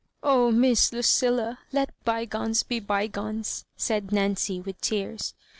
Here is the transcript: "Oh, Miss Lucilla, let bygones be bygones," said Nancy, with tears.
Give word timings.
"Oh, 0.33 0.51
Miss 0.51 0.91
Lucilla, 0.91 1.59
let 1.71 1.93
bygones 2.03 2.63
be 2.63 2.79
bygones," 2.79 3.65
said 3.77 4.11
Nancy, 4.11 4.59
with 4.59 4.81
tears. 4.81 5.35